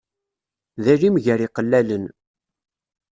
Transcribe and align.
D 0.83 0.85
alim 0.93 1.15
gar 1.23 1.39
iqellalen. 1.47 2.05